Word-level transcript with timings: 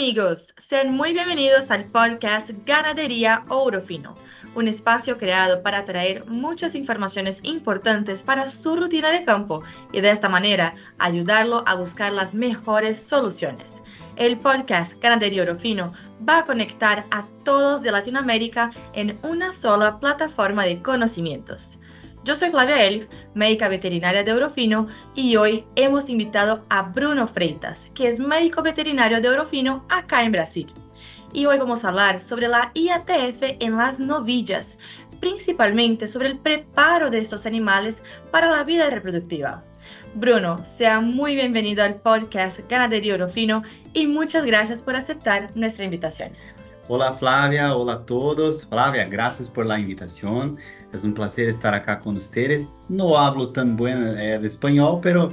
amigos, 0.00 0.54
sean 0.56 0.94
muy 0.94 1.12
bienvenidos 1.12 1.70
al 1.70 1.84
podcast 1.84 2.48
Ganadería 2.64 3.44
Ouro 3.48 3.82
Fino, 3.82 4.14
un 4.54 4.66
espacio 4.66 5.18
creado 5.18 5.62
para 5.62 5.84
traer 5.84 6.24
muchas 6.24 6.74
informaciones 6.74 7.38
importantes 7.42 8.22
para 8.22 8.48
su 8.48 8.76
rutina 8.76 9.10
de 9.10 9.26
campo 9.26 9.62
y 9.92 10.00
de 10.00 10.08
esta 10.08 10.30
manera 10.30 10.74
ayudarlo 10.98 11.62
a 11.66 11.74
buscar 11.74 12.14
las 12.14 12.32
mejores 12.32 12.96
soluciones. 12.96 13.82
El 14.16 14.38
podcast 14.38 14.98
Ganadería 15.02 15.42
Ouro 15.42 15.58
Fino 15.58 15.92
va 16.26 16.38
a 16.38 16.44
conectar 16.46 17.04
a 17.10 17.26
todos 17.44 17.82
de 17.82 17.92
Latinoamérica 17.92 18.70
en 18.94 19.18
una 19.22 19.52
sola 19.52 20.00
plataforma 20.00 20.64
de 20.64 20.80
conocimientos. 20.80 21.78
Yo 22.22 22.34
soy 22.34 22.50
Flavia 22.50 22.84
Elf, 22.84 23.08
médica 23.34 23.66
veterinaria 23.68 24.22
de 24.22 24.30
Eurofino, 24.30 24.88
y 25.14 25.36
hoy 25.36 25.64
hemos 25.74 26.10
invitado 26.10 26.62
a 26.68 26.82
Bruno 26.82 27.26
Freitas, 27.26 27.90
que 27.94 28.08
es 28.08 28.20
médico 28.20 28.62
veterinario 28.62 29.22
de 29.22 29.28
Eurofino 29.28 29.86
acá 29.88 30.22
en 30.22 30.32
Brasil. 30.32 30.70
Y 31.32 31.46
hoy 31.46 31.56
vamos 31.56 31.82
a 31.82 31.88
hablar 31.88 32.20
sobre 32.20 32.46
la 32.46 32.72
IATF 32.74 33.56
en 33.60 33.74
las 33.78 33.98
novillas, 33.98 34.78
principalmente 35.18 36.06
sobre 36.06 36.28
el 36.28 36.38
preparo 36.38 37.08
de 37.08 37.20
estos 37.20 37.46
animales 37.46 38.02
para 38.30 38.50
la 38.50 38.64
vida 38.64 38.90
reproductiva. 38.90 39.64
Bruno, 40.14 40.62
sea 40.76 41.00
muy 41.00 41.34
bienvenido 41.34 41.82
al 41.82 41.94
podcast 42.02 42.60
Ganadería 42.68 43.12
Eurofino 43.12 43.62
y 43.94 44.06
muchas 44.06 44.44
gracias 44.44 44.82
por 44.82 44.94
aceptar 44.94 45.56
nuestra 45.56 45.86
invitación. 45.86 46.32
Hola 46.88 47.12
Flavia, 47.14 47.74
hola 47.74 47.92
a 47.92 48.04
todos. 48.04 48.66
Flavia, 48.66 49.06
gracias 49.06 49.48
por 49.48 49.64
la 49.64 49.78
invitación. 49.78 50.58
Es 50.92 51.04
un 51.04 51.14
placer 51.14 51.48
estar 51.48 51.74
acá 51.74 51.98
con 51.98 52.16
ustedes. 52.16 52.68
No 52.88 53.16
hablo 53.16 53.50
tan 53.50 53.76
buen 53.76 54.18
eh, 54.18 54.38
de 54.38 54.46
español, 54.46 55.00
pero 55.02 55.32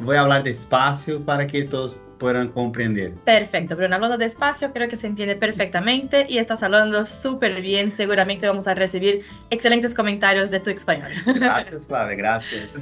voy 0.00 0.16
a 0.16 0.20
hablar 0.20 0.42
despacio 0.42 1.20
para 1.24 1.46
que 1.46 1.64
todos 1.64 1.98
puedan 2.18 2.48
comprender. 2.48 3.12
Perfecto, 3.24 3.76
Bruno, 3.76 3.94
hablando 3.94 4.18
despacio 4.18 4.72
creo 4.72 4.88
que 4.88 4.96
se 4.96 5.06
entiende 5.06 5.36
perfectamente 5.36 6.26
y 6.28 6.38
estás 6.38 6.62
hablando 6.62 7.04
súper 7.04 7.60
bien. 7.62 7.90
Seguramente 7.90 8.46
vamos 8.46 8.66
a 8.66 8.74
recibir 8.74 9.24
excelentes 9.50 9.94
comentarios 9.94 10.50
de 10.50 10.60
tu 10.60 10.70
español. 10.70 11.12
Gracias, 11.26 11.86
Flavia, 11.86 12.16
gracias. 12.16 12.72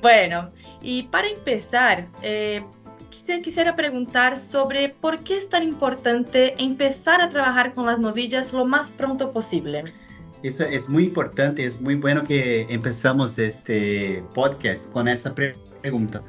Bueno, 0.00 0.50
y 0.80 1.04
para 1.04 1.26
empezar, 1.26 2.06
eh, 2.22 2.62
quisiera 3.42 3.76
preguntar 3.76 4.38
sobre 4.38 4.88
por 4.88 5.22
qué 5.22 5.36
es 5.36 5.48
tan 5.48 5.62
importante 5.62 6.54
empezar 6.62 7.20
a 7.20 7.28
trabajar 7.28 7.74
con 7.74 7.86
las 7.86 7.98
novillas 7.98 8.52
lo 8.52 8.64
más 8.64 8.90
pronto 8.90 9.32
posible. 9.32 9.92
Isso 10.42 10.62
é 10.62 10.78
muito 10.88 11.10
importante, 11.10 11.64
é 11.64 11.70
muito 11.80 12.00
bueno 12.00 12.22
que 12.22 12.64
empezamos 12.70 13.38
este 13.38 14.22
podcast 14.34 14.88
com 14.88 15.00
essa 15.08 15.30
pergunta, 15.82 16.22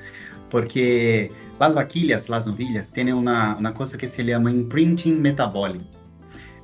porque 0.49 1.29
as 1.59 1.73
vaquilhas, 1.75 2.27
as 2.30 2.45
novilhas, 2.47 2.87
têm 2.87 3.13
uma, 3.13 3.55
uma 3.55 3.71
coisa 3.71 3.97
que 3.97 4.07
se 4.07 4.25
chama 4.25 4.49
imprinting 4.49 5.13
metabólico. 5.13 5.85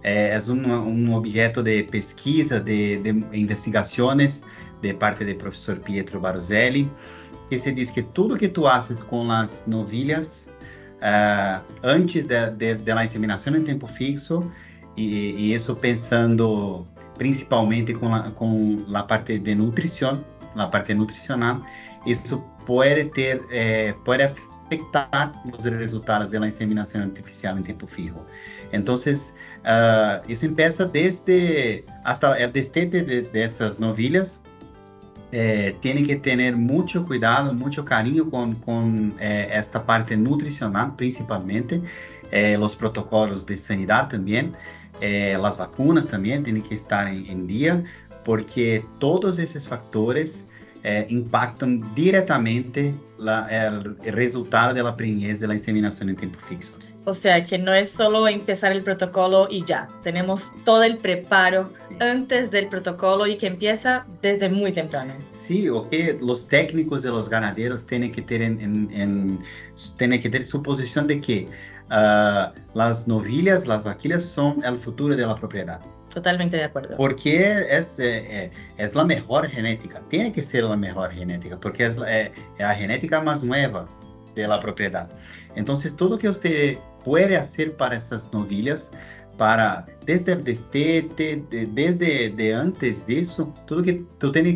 É, 0.02 0.36
é 0.36 0.40
um, 0.52 1.14
objeto 1.14 1.62
de 1.62 1.84
pesquisa, 1.84 2.60
de, 2.60 2.98
de 2.98 3.14
de 4.82 4.94
parte 4.94 5.24
do 5.26 5.36
professor 5.36 5.78
Pietro 5.78 6.20
Baruzelli, 6.20 6.90
que 7.48 7.60
se 7.60 7.72
diz 7.72 7.92
que 7.92 8.02
tudo 8.02 8.38
que 8.38 8.48
tu 8.48 8.68
haces 8.68 9.04
com 9.04 9.32
as 9.32 9.64
novilhas 9.68 10.52
uh, 10.98 11.64
antes 11.84 12.26
da 12.26 13.04
inseminação 13.04 13.56
em 13.56 13.64
tempo 13.64 13.86
fixo, 13.86 14.44
e 14.98 15.54
isso 15.54 15.76
pensando 15.76 16.88
principalmente 17.18 17.94
com 17.94 18.14
a, 18.14 18.32
com 18.32 18.86
a 18.94 19.04
parte 19.04 19.40
de 19.40 19.56
nutrição, 19.56 20.24
a 20.56 20.68
parte 20.68 20.94
nutricional, 20.94 21.62
isso 22.06 22.44
pode 22.66 23.06
ter, 23.06 23.42
eh, 23.52 23.94
pode 24.04 24.24
afetar 24.24 25.34
os 25.58 25.66
resultados 25.66 26.32
da 26.32 26.48
inseminação 26.48 27.02
artificial 27.02 27.58
em 27.58 27.64
tempo 27.64 27.88
fijo. 27.88 28.16
Então, 28.74 28.96
uh, 28.96 28.98
isso 30.28 30.46
empieza 30.46 30.86
desde 30.86 31.84
hasta 32.04 32.40
el 32.40 32.52
destete 32.52 33.02
de, 33.02 33.22
dessas 33.24 33.80
novilhas. 33.80 34.42
Eh, 35.32 35.76
tem 35.82 36.04
que 36.06 36.16
ter 36.16 36.56
muito 36.56 37.04
cuidado, 37.04 37.54
muito 37.54 37.84
carinho 37.84 38.26
com, 38.28 38.56
com 38.56 39.12
eh, 39.20 39.48
esta 39.52 39.80
parte 39.80 40.16
nutricional, 40.16 40.92
principalmente, 40.92 41.82
eh, 42.32 42.58
os 42.58 42.74
protocolos 42.76 43.44
de 43.44 43.58
sanidade 43.58 44.12
também. 44.12 44.54
Eh, 45.02 45.38
las 45.42 45.58
vacunas 45.58 46.08
también 46.08 46.44
tienen 46.44 46.64
que 46.64 46.76
estar 46.76 47.08
en 47.08 47.48
día 47.48 47.84
porque 48.24 48.84
todos 49.00 49.40
esos 49.40 49.68
factores 49.68 50.48
eh, 50.84 51.08
impactan 51.10 51.82
directamente 51.96 52.94
la, 53.18 53.48
el, 53.50 53.98
el, 54.04 54.14
resultado 54.14 54.96
preñez 54.96 55.40
de 55.40 55.48
la 55.48 55.56
inseminación 55.56 56.10
en 56.10 56.16
tiempo 56.16 56.38
fixo. 56.48 56.74
O 57.08 57.14
sea 57.14 57.44
que 57.46 57.60
no 57.60 57.72
es 57.72 57.92
solo 57.92 58.28
empezar 58.28 58.72
el 58.72 58.82
protocolo 58.82 59.48
y 59.50 59.64
ya, 59.64 59.88
tenemos 60.02 60.52
todo 60.64 60.82
el 60.84 60.98
preparo 60.98 61.70
antes 62.00 62.50
del 62.50 62.68
protocolo 62.68 63.28
y 63.28 63.38
que 63.38 63.46
empieza 63.46 64.06
desde 64.24 64.50
muy 64.50 64.72
temprano. 64.72 65.14
Sí, 65.34 65.70
o 65.70 65.88
que 65.88 66.18
los 66.20 66.48
técnicos 66.48 67.04
de 67.04 67.10
los 67.10 67.30
ganaderos 67.30 67.86
tienen 67.86 68.12
que 68.12 68.24
tener, 68.24 68.60
en, 68.60 68.90
en, 68.92 69.40
tienen 70.00 70.20
que 70.20 70.30
tener 70.30 70.48
su 70.48 70.64
posición 70.64 71.06
de 71.06 71.22
que 71.22 71.48
uh, 71.92 72.52
las 72.74 73.08
novilhas, 73.08 73.68
las 73.68 73.84
vaquillas 73.84 74.24
son 74.24 74.64
el 74.66 74.76
futuro 74.78 75.16
de 75.16 75.28
la 75.28 75.36
propiedad. 75.36 75.80
Totalmente 76.12 76.58
de 76.58 76.64
acuerdo. 76.64 76.96
Porque 76.98 77.68
es, 77.70 78.00
eh, 78.00 78.50
es 78.78 78.96
la 78.96 79.04
mejor 79.04 79.48
genética, 79.48 80.02
tiene 80.10 80.32
que 80.32 80.42
ser 80.42 80.64
la 80.64 80.76
mejor 80.76 81.12
genética, 81.12 81.60
porque 81.60 81.86
es, 81.86 81.98
eh, 82.08 82.32
la 82.58 82.74
genética 82.74 83.22
más 83.22 83.44
nueva 83.44 83.86
de 84.36 84.48
la 84.48 84.60
propiedad. 84.60 85.10
Entonces, 85.56 85.96
todo 85.96 86.18
que 86.18 86.28
usted 86.28 86.78
puede 87.04 87.36
hacer 87.36 87.76
para 87.76 87.96
essas 87.96 88.32
novilhas, 88.32 88.92
para 89.38 89.86
desde 90.06 90.34
el 90.34 90.44
destete, 90.44 91.44
de, 91.50 91.66
desde 91.68 92.30
de 92.30 92.52
antes 92.52 93.06
disso, 93.06 93.54
tudo 93.68 93.84
que 93.84 94.06
tu 94.20 94.32
tem 94.32 94.56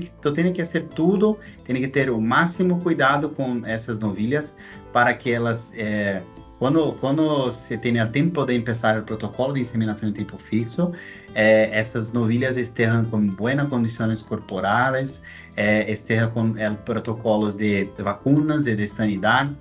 que 0.54 0.66
fazer 0.66 0.84
tudo, 0.96 1.38
tem 1.66 1.82
que 1.82 1.88
ter 1.88 2.10
o 2.10 2.20
máximo 2.20 2.80
cuidado 2.82 3.30
com 3.30 3.66
essas 3.66 4.00
novilhas 4.00 4.56
para 4.94 5.14
que 5.14 5.32
elas 5.32 5.74
eh, 5.76 6.22
quando, 6.60 6.92
quando 7.00 7.52
se 7.54 7.78
tem 7.78 7.96
tempo 8.12 8.46
de 8.46 8.60
começar 8.60 9.00
o 9.00 9.04
protocolo 9.04 9.54
de 9.54 9.62
inseminação 9.62 10.10
em 10.10 10.14
tempo 10.14 10.38
fixo, 10.50 10.92
eh, 11.34 11.70
essas 11.72 12.12
novilhas 12.12 12.58
estejam 12.58 13.06
com 13.06 13.28
boas 13.28 13.68
condições 13.70 14.22
corporais, 14.22 15.24
eh, 15.56 15.90
estejam 15.90 16.30
com 16.32 16.58
eh, 16.58 16.70
protocolos 16.84 17.56
de, 17.56 17.86
de 17.86 18.04
vacunas 18.04 18.68
e 18.68 18.76
de 18.76 18.90
sanidade, 18.90 19.56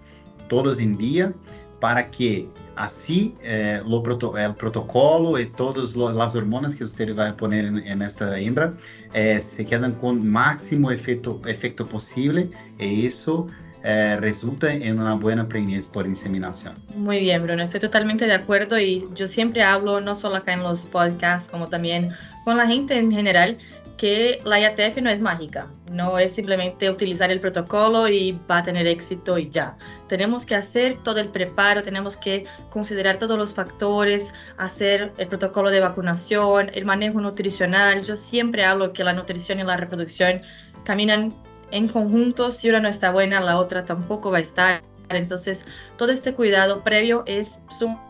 todos 0.48 0.78
em 0.78 0.92
dia, 0.92 1.34
para 1.80 2.02
que 2.02 2.48
assim 2.76 3.34
eh, 3.42 3.82
proto, 4.02 4.32
protocolo 4.56 5.38
e 5.38 5.46
todas 5.46 5.94
as 5.96 6.34
hormonas 6.34 6.74
que 6.74 6.86
você 6.86 7.12
vai 7.12 7.32
pôr 7.32 7.48
nessa 7.48 8.40
hembra 8.40 8.76
eh, 9.14 9.38
se 9.40 9.64
quedam 9.64 9.92
com 9.92 10.10
o 10.10 10.14
máximo 10.14 10.90
efeito, 10.92 11.40
efeito 11.46 11.84
possível 11.84 12.48
e 12.78 13.06
isso 13.06 13.46
eh, 13.84 14.16
resulta 14.20 14.72
en 14.72 14.98
una 14.98 15.14
buena 15.14 15.48
preñez 15.48 15.86
por 15.86 16.06
inseminación. 16.06 16.74
Muy 16.96 17.20
bien, 17.20 17.44
Bruno, 17.44 17.62
estoy 17.62 17.80
totalmente 17.80 18.26
de 18.26 18.34
acuerdo 18.34 18.78
y 18.78 19.04
yo 19.14 19.26
siempre 19.26 19.62
hablo, 19.62 20.00
no 20.00 20.14
solo 20.14 20.36
acá 20.36 20.52
en 20.52 20.62
los 20.64 20.84
podcasts, 20.84 21.48
como 21.48 21.68
también 21.68 22.10
con 22.44 22.56
la 22.56 22.66
gente 22.66 22.98
en 22.98 23.12
general, 23.12 23.58
que 23.98 24.40
la 24.44 24.58
IATF 24.60 25.02
no 25.02 25.10
es 25.10 25.20
mágica, 25.20 25.66
no 25.90 26.18
es 26.18 26.32
simplemente 26.32 26.88
utilizar 26.88 27.30
el 27.30 27.40
protocolo 27.40 28.08
y 28.08 28.38
va 28.50 28.58
a 28.58 28.62
tener 28.62 28.86
éxito 28.86 29.36
y 29.36 29.50
ya. 29.50 29.76
Tenemos 30.06 30.46
que 30.46 30.54
hacer 30.54 30.94
todo 31.02 31.20
el 31.20 31.28
preparo, 31.28 31.82
tenemos 31.82 32.16
que 32.16 32.46
considerar 32.70 33.18
todos 33.18 33.36
los 33.36 33.52
factores, 33.52 34.32
hacer 34.56 35.12
el 35.18 35.28
protocolo 35.28 35.70
de 35.70 35.80
vacunación, 35.80 36.70
el 36.72 36.86
manejo 36.86 37.20
nutricional. 37.20 38.02
Yo 38.04 38.16
siempre 38.16 38.64
hablo 38.64 38.92
que 38.92 39.04
la 39.04 39.12
nutrición 39.12 39.60
y 39.60 39.64
la 39.64 39.76
reproducción 39.76 40.42
caminan 40.84 41.34
en 41.72 41.88
conjunto, 41.88 42.50
si 42.50 42.70
una 42.70 42.80
no 42.80 42.88
está 42.88 43.10
buena, 43.10 43.40
la 43.40 43.58
otra 43.58 43.84
tampoco 43.84 44.30
va 44.30 44.38
a 44.38 44.42
estar. 44.42 44.80
Entonces, 45.10 45.66
todo 45.96 46.12
este 46.12 46.32
cuidado 46.34 46.82
previo 46.82 47.24
es 47.26 47.58
sumamente 47.78 48.08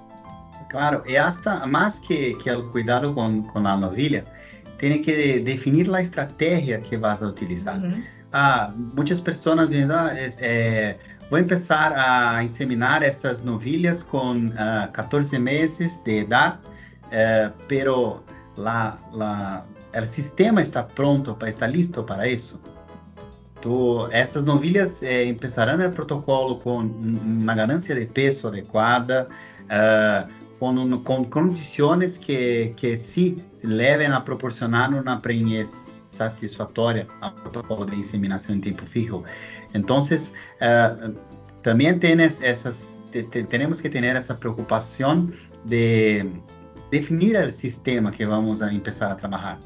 Claro, 0.68 1.02
y 1.06 1.16
hasta 1.16 1.64
más 1.66 1.98
que, 2.00 2.36
que 2.44 2.50
el 2.50 2.64
cuidado 2.66 3.14
con, 3.14 3.42
con, 3.44 3.64
la 3.64 3.76
novilla, 3.76 4.24
tiene 4.78 5.02
que 5.02 5.40
definir 5.40 5.88
la 5.88 6.00
estrategia 6.00 6.80
que 6.80 6.96
vas 6.96 7.22
a 7.22 7.26
utilizar. 7.26 7.78
Uh 7.78 7.82
-huh. 7.82 8.04
ah, 8.32 8.72
muchas 8.94 9.20
personas 9.20 9.68
dicen, 9.70 9.90
ah, 9.90 10.12
eh, 10.14 10.96
voy 11.30 11.40
a 11.40 11.42
empezar 11.42 11.92
a 11.96 12.42
inseminar 12.42 13.02
essas 13.02 13.44
novilhas 13.44 14.06
uh, 14.12 14.92
14 14.92 15.38
meses 15.38 16.02
de 16.04 16.20
edad, 16.20 16.58
uh, 17.06 17.52
pero 17.68 18.22
la, 18.56 18.98
la, 19.12 19.64
el 19.92 20.08
sistema 20.08 20.62
está 20.62 20.86
pronto, 20.86 21.36
está 21.46 21.66
listo 21.66 22.04
para 22.04 22.26
eso. 22.26 22.58
Tu, 23.60 24.06
essas 24.12 24.44
novilhas 24.44 25.02
eh, 25.02 25.34
começarão 25.34 25.84
o 25.84 25.90
protocolo 25.90 26.60
com 26.60 26.78
uma 26.78 27.54
ganância 27.56 27.92
de 27.92 28.06
peso 28.06 28.46
adequada, 28.46 29.26
uh, 29.64 30.32
com, 30.60 30.98
com 30.98 31.24
condições 31.24 32.16
que, 32.16 32.72
que 32.76 32.98
se 33.58 33.66
levem 33.66 34.06
a 34.06 34.20
proporcionar 34.20 34.92
uma 34.94 35.20
preñez 35.20 35.90
satisfatória 36.08 37.06
ao 37.20 37.32
protocolo 37.32 37.84
de 37.86 37.96
inseminação 37.96 38.54
em 38.54 38.60
tempo 38.60 38.86
fijo. 38.86 39.24
Então, 39.74 39.98
uh, 39.98 41.18
também 41.62 41.98
tem 41.98 42.20
essas 42.20 42.88
te, 43.10 43.22
te, 43.24 43.42
temos 43.44 43.80
que 43.80 43.88
ter 43.88 44.04
essa 44.04 44.34
preocupação 44.34 45.26
de 45.64 46.24
definir 46.90 47.36
o 47.36 47.52
sistema 47.52 48.10
que 48.10 48.24
vamos 48.24 48.62
a 48.62 48.68
começar 48.68 49.12
a 49.12 49.14
trabalhar 49.14 49.58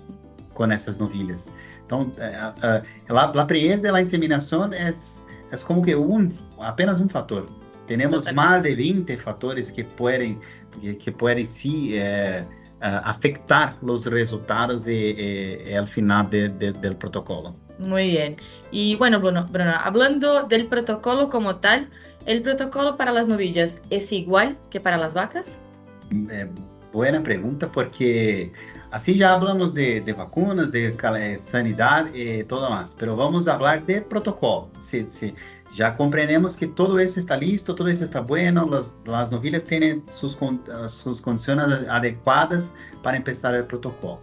com 0.54 0.64
essas 0.70 0.96
novilhas. 0.98 1.44
Então, 1.84 2.10
a, 2.18 2.82
a, 3.14 3.42
a 3.42 3.44
presa 3.44 3.92
da 3.92 4.00
inseminação 4.00 4.72
é, 4.72 4.90
é 4.90 5.56
como 5.66 5.82
que 5.82 5.94
um, 5.94 6.30
apenas 6.58 7.00
um 7.00 7.08
fator. 7.08 7.46
Temos 7.86 8.30
mais 8.32 8.62
de 8.62 8.74
20 8.74 9.16
fatores 9.18 9.70
que 9.70 9.84
podem 9.84 10.38
que, 10.80 10.94
que 10.94 11.10
podem 11.10 11.44
se 11.44 11.96
eh, 11.96 12.46
afectar 12.82 13.76
os 13.87 14.05
resultados 14.06 14.87
al 14.87 15.88
final 15.88 16.29
de, 16.31 16.49
de, 16.49 16.73
del 16.73 16.96
protocolo. 16.96 17.55
Muy 17.79 18.08
bien. 18.08 18.37
Y 18.70 18.96
bueno, 18.96 19.20
Bruno, 19.20 19.46
Bruno, 19.50 19.73
hablando 19.82 20.44
del 20.44 20.67
protocolo 20.67 21.29
como 21.29 21.56
tal, 21.56 21.88
¿el 22.26 22.43
protocolo 22.43 22.96
para 22.96 23.12
las 23.12 23.29
novillas 23.29 23.81
es 23.90 24.12
igual 24.12 24.56
que 24.70 24.81
para 24.81 24.96
las 24.96 25.14
vacas? 25.14 25.46
Eh, 26.31 26.49
buena 26.93 27.23
pregunta, 27.23 27.70
porque 27.70 28.52
Assim 28.93 29.17
já 29.17 29.38
falamos 29.38 29.73
de, 29.73 30.00
de, 30.00 30.12
vacunas, 30.12 30.70
de 30.70 30.93
sanidade 31.38 32.11
e 32.14 32.44
tudo 32.44 32.69
mais, 32.69 32.94
mas 32.94 33.14
vamos 33.14 33.46
falar 33.46 33.81
de 33.81 34.02
protocolo. 34.02 34.70
Se, 34.82 35.08
se, 35.08 35.35
já 35.72 35.90
compreendemos 35.90 36.54
que 36.54 36.66
todo 36.66 37.00
isso 37.00 37.19
está 37.19 37.36
listo, 37.36 37.74
todo 37.74 37.90
isso 37.90 38.04
está 38.04 38.20
bueno, 38.20 38.69
las 39.06 39.30
novilhas 39.30 39.64
têm 39.64 40.02
suas, 40.10 40.36
suas 40.88 41.20
condições 41.20 41.88
adequadas 41.88 42.72
para 43.02 43.20
começar 43.20 43.58
o 43.58 43.64
protocolo. 43.64 44.20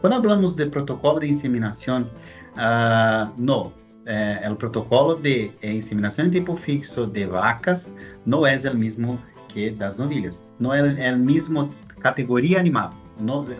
Quando 0.00 0.20
falamos 0.20 0.54
de 0.54 0.66
protocolo 0.66 1.20
de 1.20 1.28
inseminação, 1.28 2.02
uh, 2.02 3.32
não, 3.36 3.72
eh, 4.06 4.48
o 4.50 4.56
protocolo 4.56 5.16
de 5.16 5.50
eh, 5.60 5.72
inseminação 5.72 6.26
em 6.26 6.30
tempo 6.30 6.56
fixo 6.56 7.06
de 7.06 7.26
vacas 7.26 7.94
não 8.24 8.46
é 8.46 8.56
o 8.56 8.76
mesmo 8.76 9.20
que 9.48 9.70
das 9.70 9.98
novilhas, 9.98 10.44
não 10.58 10.72
é 10.72 11.12
o 11.12 11.18
mesmo 11.18 11.72
categoria 12.00 12.58
animal 12.58 12.90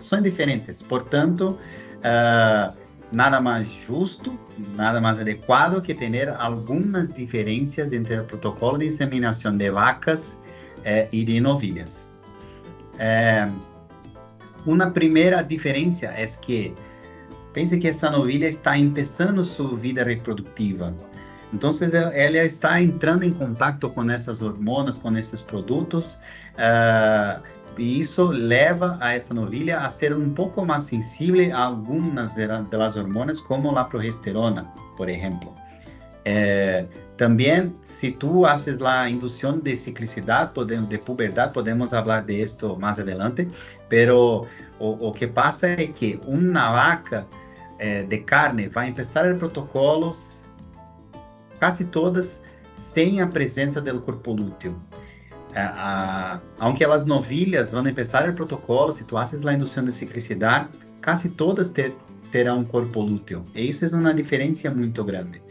são 0.00 0.22
diferentes. 0.22 0.82
Portanto, 0.82 1.58
uh, 1.98 2.76
nada 3.12 3.40
mais 3.40 3.66
justo, 3.86 4.38
nada 4.76 5.00
mais 5.00 5.18
adequado 5.18 5.80
que 5.80 5.94
ter 5.94 6.28
algumas 6.28 7.12
diferenças 7.12 7.92
entre 7.92 8.18
o 8.18 8.24
protocolo 8.24 8.78
de 8.78 8.86
inseminação 8.86 9.56
de 9.56 9.70
vacas 9.70 10.38
eh, 10.84 11.08
e 11.12 11.24
de 11.24 11.40
novilhas. 11.40 12.08
Eh, 12.98 13.48
uma 14.66 14.90
primeira 14.90 15.42
diferença 15.42 16.06
é 16.06 16.26
que 16.26 16.74
pense 17.52 17.78
que 17.78 17.88
essa 17.88 18.10
novilha 18.10 18.48
está 18.48 18.72
começando 18.74 19.44
sua 19.44 19.74
vida 19.76 20.04
reprodutiva. 20.04 20.94
Então, 21.52 21.70
ela 22.12 22.44
está 22.44 22.80
entrando 22.80 23.24
em 23.24 23.32
contato 23.32 23.88
com 23.88 24.10
essas 24.10 24.42
hormonas, 24.42 24.98
com 24.98 25.16
esses 25.16 25.40
produtos, 25.40 26.20
uh, 26.54 27.42
e 27.78 28.00
isso 28.00 28.26
leva 28.26 28.98
a 29.00 29.14
essa 29.14 29.32
novilha 29.32 29.80
a 29.80 29.88
ser 29.88 30.14
um 30.14 30.34
pouco 30.34 30.66
mais 30.66 30.82
sensível 30.84 31.54
a 31.56 31.64
algumas 31.64 32.32
das 32.70 32.96
hormonas, 32.96 33.40
como 33.40 33.70
a 33.78 33.84
progesterona, 33.84 34.64
por 34.96 35.08
exemplo. 35.08 35.54
É, 36.24 36.84
também, 37.16 37.72
se 37.84 38.10
tu 38.10 38.44
haces 38.44 38.82
a 38.82 39.08
indução 39.08 39.58
de 39.58 39.76
ciclicidade, 39.76 40.52
podemos, 40.52 40.88
de 40.88 40.98
puberdade, 40.98 41.54
podemos 41.54 41.90
falar 41.90 42.22
de 42.22 42.42
isso 42.42 42.76
mais 42.76 42.98
adelante, 42.98 43.48
pero 43.88 44.46
o, 44.78 45.08
o 45.08 45.12
que 45.12 45.26
passa 45.26 45.68
é 45.68 45.86
que 45.86 46.20
uma 46.26 46.72
vaca 46.72 47.26
é, 47.78 48.02
de 48.02 48.18
carne 48.18 48.68
vai 48.68 48.90
começar 48.90 49.32
o 49.32 49.38
protocolo, 49.38 50.10
quase 51.58 51.84
todas 51.86 52.42
sem 52.74 53.20
a 53.20 53.26
presença 53.26 53.80
do 53.80 54.00
corpo 54.00 54.32
lúteo. 54.32 54.76
É, 55.58 55.62
a, 55.62 56.40
aunque 56.60 56.84
as 56.84 57.04
novilhas 57.04 57.72
vão 57.72 57.82
começar 57.82 58.28
o 58.28 58.32
protocolo, 58.32 58.92
se 58.92 59.02
tu 59.02 59.18
haces 59.18 59.44
a 59.44 59.52
indução 59.52 59.84
de 59.84 59.90
ciclicidade, 59.90 60.68
quase 61.02 61.30
todas 61.30 61.68
ter, 61.70 61.92
terão 62.30 62.64
corpo 62.64 63.00
lúteo. 63.00 63.44
E 63.56 63.68
isso 63.68 63.84
é 63.84 63.88
uma 63.88 64.14
diferença 64.14 64.70
muito 64.70 65.02
grande. 65.02 65.42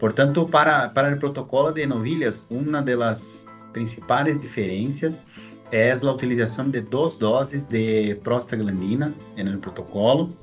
Portanto, 0.00 0.46
para, 0.46 0.88
para 0.88 1.14
o 1.14 1.18
protocolo 1.20 1.70
de 1.70 1.86
novilhas, 1.86 2.44
uma 2.50 2.82
das 2.82 3.46
principais 3.72 4.36
diferenças 4.40 5.22
é 5.70 5.92
a 5.92 6.12
utilização 6.12 6.68
de 6.68 6.80
duas 6.80 7.16
doses 7.16 7.66
de 7.66 8.16
prostaglandina 8.24 9.14
no 9.36 9.58
protocolo. 9.58 10.36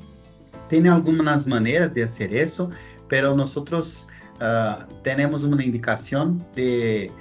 Tem 0.69 0.87
algumas 0.87 1.45
maneiras 1.45 1.91
de 1.91 2.05
fazer 2.05 2.31
isso, 2.31 2.69
mas 3.11 3.35
nós 3.35 3.53
uh, 3.57 4.93
temos 5.03 5.43
uma 5.43 5.61
indicação 5.61 6.37
de 6.55 7.11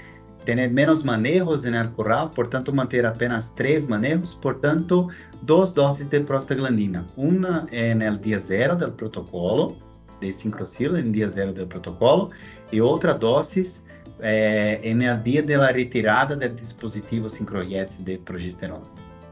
ter 0.45 0.71
menos 0.71 1.05
manejos 1.05 1.65
en 1.65 1.75
el 1.75 1.91
corral, 1.93 2.31
portanto 2.35 2.73
manter 2.73 3.07
apenas 3.07 3.55
três 3.55 3.89
manejos, 3.89 4.39
portanto 4.43 5.09
duas 5.43 5.73
doses 5.73 6.09
de 6.11 6.21
prostaglandina, 6.21 7.07
uma 7.17 7.67
en 7.71 8.03
el 8.03 8.21
dia 8.21 8.39
zero 8.39 8.77
del 8.77 8.93
protocolo 8.93 9.77
de 10.21 10.33
sincrocilo, 10.33 10.97
en 10.97 11.13
dia 11.13 11.29
zero 11.29 11.53
del 11.53 11.67
protocolo, 11.67 12.31
e 12.71 12.81
outra 12.81 13.13
dosis 13.13 13.85
eh, 14.21 14.81
en 14.83 15.03
el 15.03 15.23
dia 15.23 15.43
de 15.43 15.57
la 15.57 15.73
retirada 15.73 16.37
del 16.37 16.55
dispositivo 16.57 17.29
sincrojet 17.29 17.91
de 17.99 18.19
progesterona. 18.19 18.87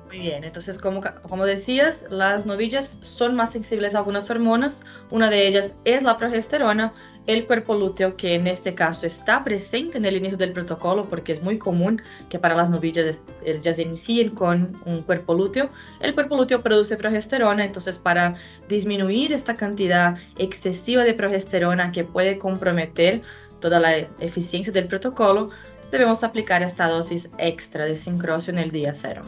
Muy 0.09 0.19
bien, 0.19 0.43
entonces 0.43 0.77
como, 0.77 1.01
como 1.23 1.47
decías, 1.47 2.05
las 2.11 2.45
novillas 2.45 2.99
son 3.01 3.37
más 3.37 3.53
sensibles 3.53 3.95
a 3.95 3.99
algunas 3.99 4.29
hormonas, 4.29 4.83
una 5.11 5.31
de 5.31 5.47
ellas 5.47 5.73
es 5.85 6.03
la 6.03 6.19
progesterona, 6.19 6.93
el 7.27 7.47
cuerpo 7.47 7.75
lúteo, 7.75 8.17
que 8.17 8.35
en 8.35 8.47
este 8.47 8.75
caso 8.75 9.07
está 9.07 9.45
presente 9.45 9.99
en 9.99 10.05
el 10.05 10.17
inicio 10.17 10.37
del 10.37 10.53
protocolo, 10.53 11.09
porque 11.09 11.33
es 11.33 11.43
muy 11.43 11.59
común 11.59 12.01
que 12.29 12.39
para 12.39 12.55
las 12.55 12.71
novillas 12.71 13.21
ellas 13.45 13.79
inicien 13.79 14.31
con 14.31 14.81
un 14.85 15.03
cuerpo 15.03 15.35
lúteo. 15.35 15.69
El 16.01 16.15
cuerpo 16.15 16.37
lúteo 16.37 16.63
produce 16.63 16.97
progesterona, 16.97 17.65
entonces 17.65 17.99
para 17.99 18.35
disminuir 18.69 19.33
esta 19.33 19.55
cantidad 19.55 20.17
excesiva 20.39 21.05
de 21.05 21.15
progesterona 21.15 21.93
que 21.93 22.05
puede 22.05 22.39
comprometer 22.39 23.23
toda 23.61 23.79
la 23.79 23.99
eficiencia 24.21 24.73
del 24.73 24.87
protocolo, 24.87 25.51
debemos 25.93 26.25
aplicar 26.25 26.63
esta 26.63 26.89
dosis 26.89 27.29
extra 27.39 27.85
de 27.85 27.97
sincrocio 27.97 28.53
en 28.53 28.59
el 28.59 28.71
día 28.71 28.95
cero. 28.95 29.23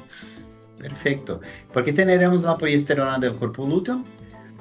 Perfeito. 0.78 1.40
Porque 1.72 1.92
teremos 1.92 2.44
a 2.44 2.56
progesterona 2.56 3.18
do 3.18 3.32
corpo 3.38 3.66
lúteo, 3.66 4.02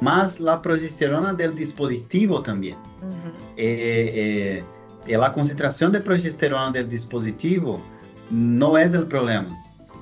mas 0.01 0.35
a 0.45 0.57
progesterona 0.57 1.33
do 1.33 1.53
dispositivo 1.53 2.41
também. 2.41 2.75
Uhum. 3.01 3.31
E, 3.55 4.63
e, 5.07 5.11
e, 5.11 5.15
a 5.15 5.29
concentração 5.29 5.91
de 5.91 5.99
progesterona 5.99 6.71
do 6.71 6.83
dispositivo 6.83 7.81
não 8.31 8.75
é 8.75 8.87
o 8.87 9.05
problema. 9.05 9.55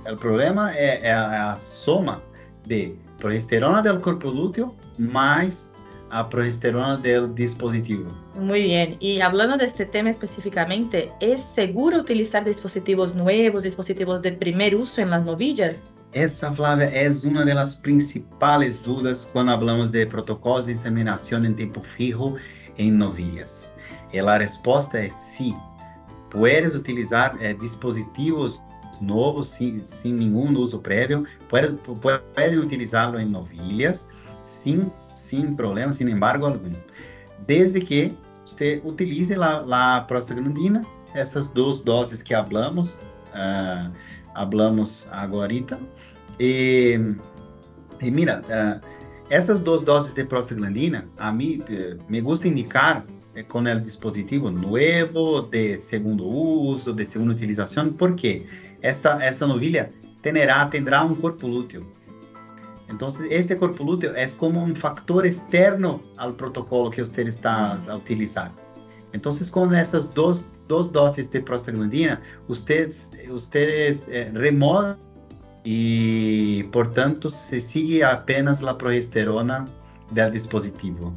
O 0.09 0.15
problema 0.15 0.73
é, 0.73 1.05
é, 1.05 1.13
a, 1.13 1.51
a 1.51 1.57
soma 1.57 2.23
de 2.65 2.95
progesterona 3.17 3.83
do 3.83 3.99
corpo 4.01 4.29
lúteo 4.29 4.73
mais 4.97 5.69
a 6.11 6.23
progesterona 6.23 6.97
do 6.97 7.27
dispositivo. 7.27 8.09
Muy 8.35 8.63
bien. 8.63 8.95
Y 8.99 9.19
hablando 9.19 9.57
de 9.57 9.65
este 9.65 9.85
tema 9.85 10.09
específicamente, 10.09 11.11
¿es 11.19 11.41
seguro 11.41 11.99
utilizar 11.99 12.45
dispositivos 12.45 13.15
nuevos, 13.15 13.63
dispositivos 13.63 14.21
de 14.21 14.31
primer 14.31 14.75
uso 14.75 15.01
en 15.01 15.09
las 15.11 15.23
novillas? 15.25 15.91
Essa, 16.11 16.51
Flávia, 16.51 16.85
é 16.85 17.07
uma 17.27 17.45
das 17.45 17.75
principais 17.75 18.79
dúvidas 18.79 19.25
quando 19.31 19.49
falamos 19.49 19.91
de 19.91 20.05
protocolos 20.07 20.65
de 20.65 20.73
inseminação 20.73 21.45
em 21.45 21.53
tempo 21.53 21.81
fijo 21.95 22.35
em 22.77 22.91
novilhas. 22.91 23.71
E 24.11 24.19
a 24.19 24.37
resposta 24.37 24.97
é 24.97 25.09
sim. 25.11 25.55
Puedes 26.31 26.73
utilizar 26.73 27.37
eh, 27.39 27.53
dispositivos 27.53 28.59
novos 28.99 29.49
sem, 29.49 29.77
sem 29.79 30.13
nenhum 30.13 30.57
uso 30.57 30.79
prévio, 30.79 31.25
puedes, 31.47 31.77
utilizá-lo 32.57 33.19
em 33.19 33.25
novilhas 33.25 34.07
sem, 34.43 34.91
sem 35.15 35.53
problema, 35.53 35.93
sem 35.93 36.09
embargo 36.09 36.45
algum. 36.45 36.71
Desde 37.45 37.79
que 37.79 38.11
você 38.45 38.81
utilize 38.83 39.33
a, 39.35 40.01
prostaglandina, 40.01 40.81
essas 41.13 41.49
duas 41.49 41.79
doses 41.81 42.23
que 42.23 42.33
hablamos, 42.33 42.95
uh, 43.33 43.91
hablamos 44.39 45.05
agora. 45.11 45.53
E, 46.39 46.97
e 48.01 48.11
mira, 48.11 48.41
uh, 48.47 48.85
essas 49.29 49.59
duas 49.59 49.83
doses 49.83 50.13
de 50.13 50.23
prostaglandina, 50.23 51.05
a 51.17 51.31
mim 51.31 51.61
uh, 51.61 51.99
me 52.09 52.21
gusta 52.21 52.47
indicar 52.47 53.05
eh, 53.35 53.43
com 53.43 53.59
o 53.59 53.79
dispositivo 53.79 54.49
novo, 54.49 55.41
de 55.41 55.77
segundo 55.77 56.27
uso, 56.27 56.93
de 56.93 57.05
segunda 57.05 57.33
utilização, 57.33 57.91
porque 57.93 58.45
esta, 58.81 59.21
esta 59.23 59.45
novilha 59.45 59.91
terá, 60.21 60.65
terá 60.67 61.03
um 61.03 61.13
corpo 61.13 61.45
lúteo. 61.45 61.85
Então, 62.89 63.09
este 63.29 63.55
corpo 63.55 63.83
lúteo 63.83 64.15
é 64.15 64.27
como 64.29 64.59
um 64.63 64.73
fator 64.73 65.25
externo 65.25 66.01
ao 66.17 66.33
protocolo 66.33 66.89
que 66.89 67.01
você 67.01 67.21
está 67.21 67.77
a 67.87 67.95
utilizar. 67.95 68.51
Então, 69.13 69.31
com 69.51 69.73
essas 69.73 70.07
duas, 70.09 70.43
duas 70.67 70.89
doses 70.89 71.27
de 71.29 71.41
prostaglandina, 71.41 72.21
ustedes, 72.47 73.11
ustedes 73.29 74.07
eh, 74.07 74.31
removen 74.33 74.95
e, 75.65 76.67
portanto, 76.71 77.29
se 77.29 77.59
sigue 77.59 78.03
apenas 78.03 78.63
a 78.63 78.73
progesterona 78.73 79.65
do 80.11 80.31
dispositivo. 80.31 81.13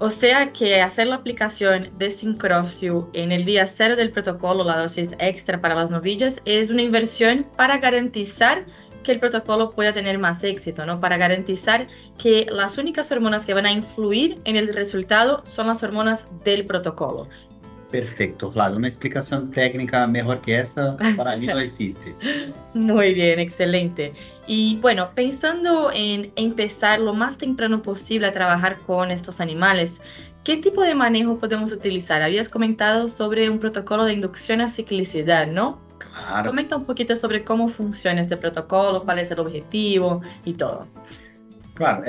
O 0.00 0.08
sea 0.08 0.52
que 0.52 0.80
hacer 0.80 1.08
la 1.08 1.16
aplicación 1.16 1.90
de 1.98 2.08
sincrocio 2.08 3.10
en 3.14 3.32
el 3.32 3.44
día 3.44 3.66
cero 3.66 3.96
del 3.96 4.12
protocolo, 4.12 4.62
la 4.62 4.78
dosis 4.78 5.08
extra 5.18 5.60
para 5.60 5.74
las 5.74 5.90
novillas, 5.90 6.40
es 6.44 6.70
una 6.70 6.82
inversión 6.82 7.44
para 7.56 7.78
garantizar 7.78 8.64
que 9.02 9.12
el 9.12 9.20
protocolo 9.20 9.70
pueda 9.70 9.92
tener 9.92 10.18
más 10.18 10.42
éxito, 10.44 10.84
¿no? 10.86 11.00
Para 11.00 11.16
garantizar 11.16 11.86
que 12.18 12.46
las 12.50 12.78
únicas 12.78 13.10
hormonas 13.10 13.46
que 13.46 13.54
van 13.54 13.66
a 13.66 13.72
influir 13.72 14.38
en 14.44 14.56
el 14.56 14.74
resultado 14.74 15.42
son 15.46 15.68
las 15.68 15.82
hormonas 15.82 16.24
del 16.44 16.66
protocolo. 16.66 17.28
Perfecto, 17.90 18.52
claro, 18.52 18.76
una 18.76 18.88
explicación 18.88 19.50
técnica 19.50 20.06
mejor 20.06 20.40
que 20.42 20.58
esa 20.58 20.94
para 21.16 21.36
mí 21.36 21.46
no 21.46 21.58
existe. 21.58 22.14
Muy 22.74 23.14
bien, 23.14 23.38
excelente. 23.38 24.12
Y 24.46 24.76
bueno, 24.82 25.10
pensando 25.14 25.90
en 25.94 26.30
empezar 26.36 27.00
lo 27.00 27.14
más 27.14 27.38
temprano 27.38 27.80
posible 27.80 28.26
a 28.26 28.32
trabajar 28.32 28.76
con 28.86 29.10
estos 29.10 29.40
animales, 29.40 30.02
¿qué 30.44 30.58
tipo 30.58 30.82
de 30.82 30.94
manejo 30.94 31.38
podemos 31.38 31.72
utilizar? 31.72 32.20
Habías 32.20 32.50
comentado 32.50 33.08
sobre 33.08 33.48
un 33.48 33.58
protocolo 33.58 34.04
de 34.04 34.12
inducción 34.12 34.60
a 34.60 34.68
ciclicidad, 34.68 35.46
¿no? 35.46 35.80
Claro. 36.26 36.50
Comenta 36.50 36.76
un 36.76 36.84
poquito 36.84 37.14
sobre 37.16 37.44
cómo 37.44 37.68
funciona 37.68 38.20
este 38.20 38.36
protocolo, 38.36 39.04
cuál 39.04 39.18
es 39.20 39.30
el 39.30 39.38
objetivo 39.38 40.20
y 40.44 40.52
todo. 40.52 40.86
Claro, 41.74 42.02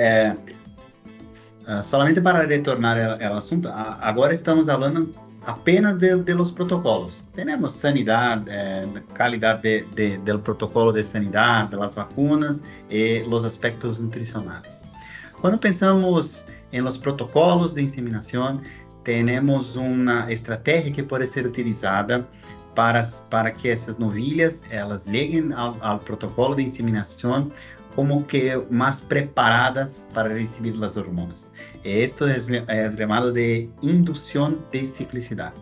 uh, 1.68 1.82
solamente 1.82 2.20
para 2.20 2.42
retornar 2.42 3.22
ao 3.22 3.36
assunto, 3.36 3.70
agora 3.72 4.34
estamos 4.34 4.66
falando 4.66 5.06
apenas 5.46 5.98
de, 6.00 6.16
de 6.16 6.34
los 6.34 6.50
protocolos. 6.50 7.22
Temos 7.34 7.72
sanidade, 7.72 8.44
eh, 8.48 8.86
calidade 9.14 9.62
de, 9.62 9.86
de, 9.94 10.18
del 10.18 10.40
protocolo 10.40 10.92
de 10.92 11.04
sanidade, 11.04 11.76
das 11.76 11.94
vacunas 11.94 12.62
e 12.90 13.24
os 13.30 13.44
aspectos 13.44 13.98
nutricionais. 13.98 14.84
Quando 15.40 15.56
pensamos 15.58 16.44
em 16.72 16.82
los 16.82 16.98
protocolos 16.98 17.72
de 17.72 17.82
inseminação, 17.82 18.60
temos 19.04 19.76
uma 19.76 20.30
estratégia 20.30 20.92
que 20.92 21.02
pode 21.02 21.26
ser 21.26 21.46
utilizada 21.46 22.26
para, 22.80 23.04
para 23.28 23.52
que 23.52 23.68
essas 23.68 23.98
novilhas 23.98 24.64
elas 24.70 25.04
cheguem 25.04 25.52
ao, 25.52 25.76
ao 25.82 25.98
protocolo 25.98 26.54
de 26.54 26.62
inseminação 26.62 27.52
como 27.94 28.24
que 28.24 28.56
mais 28.70 29.02
preparadas 29.02 30.06
para 30.14 30.32
receber 30.32 30.82
as 30.82 30.96
hormonas. 30.96 31.52
Esto 31.84 32.26
es, 32.26 32.48
es 32.48 32.96
llamado 32.96 33.32
de 33.32 33.68
inducción 33.82 34.64
de 34.72 34.86
ciclicidad. 34.86 35.52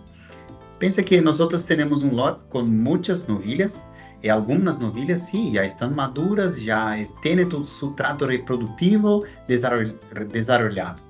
Pensa 0.78 1.02
que 1.02 1.20
nosotros 1.20 1.66
tenemos 1.66 2.04
un 2.04 2.14
lot 2.14 2.48
con 2.50 2.84
muchas 2.84 3.28
novilhas 3.28 3.90
y 4.22 4.28
algunas 4.28 4.78
novilhas 4.78 5.28
sí, 5.28 5.50
ya 5.50 5.64
están 5.64 5.96
maduras, 5.96 6.54
ya 6.62 7.04
tienen 7.20 7.50
su 7.66 7.96
trato 7.96 8.28
reproductivo 8.28 9.24
desarrollado, 9.48 11.00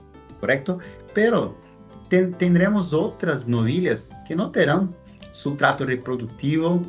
¿correcto? 0.40 0.78
Pero 1.12 1.54
ten, 2.08 2.32
tendremos 2.32 2.94
otras 2.94 3.46
novilhas 3.46 4.08
que 4.26 4.34
no 4.34 4.50
terán 4.50 4.88
su 5.38 5.54
trato 5.54 5.85
reproductivo 5.85 6.83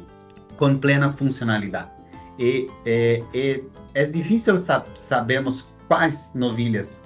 con 0.57 0.79
plena 0.79 1.11
funcionalidad. 1.11 1.91
Y, 2.39 2.67
eh, 2.85 3.23
eh, 3.33 3.63
es 3.93 4.11
difícil 4.11 4.57
sab 4.57 4.85
quais 5.87 6.31
novilhas 6.33 7.03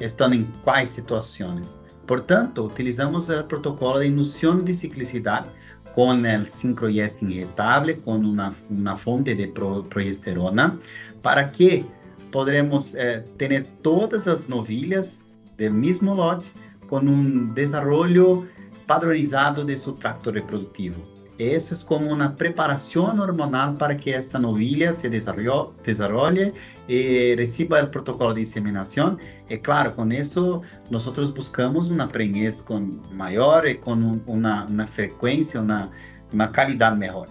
estão 0.00 0.32
em 0.34 0.44
quais 0.64 0.90
situações. 0.90 1.78
Portanto, 2.06 2.64
utilizamos 2.64 3.30
o 3.30 3.44
protocolo 3.44 4.00
de 4.00 4.08
indução 4.08 4.58
de 4.58 4.74
ciclicidade 4.74 5.48
com 5.94 6.08
o 6.10 6.44
sincroieste 6.50 7.24
injetável, 7.24 7.96
com 8.04 8.16
uma, 8.16 8.52
uma 8.68 8.96
fonte 8.96 9.34
de 9.34 9.46
pro, 9.46 9.84
progesterona, 9.84 10.76
para 11.22 11.44
que 11.44 11.84
poderemos 12.32 12.94
eh, 12.96 13.22
ter 13.38 13.64
todas 13.82 14.26
as 14.26 14.48
novilhas 14.48 15.24
do 15.56 15.70
mesmo 15.70 16.14
lote 16.14 16.52
com 16.88 16.98
um 16.98 17.52
desenvolvimento 17.54 18.48
padronizado 18.90 19.64
de 19.64 19.76
su 19.76 19.94
tracto 19.94 20.32
reproductivo. 20.32 20.96
Eso 21.38 21.74
es 21.76 21.84
como 21.84 22.10
una 22.10 22.34
preparación 22.34 23.20
hormonal 23.20 23.76
para 23.76 23.96
que 23.96 24.16
esta 24.16 24.36
novilla 24.36 24.92
se 24.92 25.08
desarrolle 25.08 26.52
y 26.88 26.96
eh, 26.96 27.34
reciba 27.36 27.78
el 27.78 27.88
protocolo 27.90 28.34
de 28.34 28.40
inseminación. 28.40 29.16
Y 29.48 29.58
claro, 29.58 29.94
con 29.94 30.10
eso 30.10 30.62
nosotros 30.90 31.32
buscamos 31.32 31.88
una 31.88 32.08
preñez 32.08 32.64
con 32.64 33.00
mayor 33.16 33.68
y 33.68 33.78
con 33.78 34.02
un, 34.02 34.22
una, 34.26 34.66
una, 34.68 34.88
frecuencia, 34.88 35.60
una, 35.60 35.88
una 36.32 36.50
calidad 36.50 36.96
mejor. 36.96 37.28